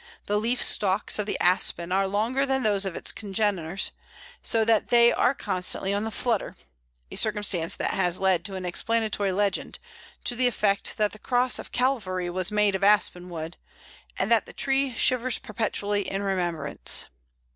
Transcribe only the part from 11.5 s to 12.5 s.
of Calvary was